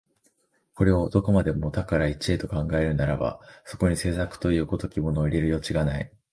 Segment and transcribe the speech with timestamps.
[0.73, 6.11] これをどこまでも多から一へと考えるならば、そこに製作という如きものを入れる余地がない。